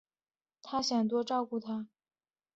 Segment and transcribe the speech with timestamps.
[0.63, 1.87] 她想多照顾她